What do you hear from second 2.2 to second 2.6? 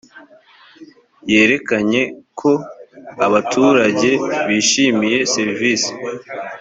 ko